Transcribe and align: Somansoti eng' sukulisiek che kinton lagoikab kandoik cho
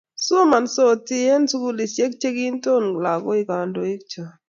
Somansoti 0.25 1.17
eng' 1.33 1.49
sukulisiek 1.51 2.13
che 2.21 2.29
kinton 2.37 2.83
lagoikab 3.03 3.49
kandoik 3.57 4.01
cho 4.11 4.23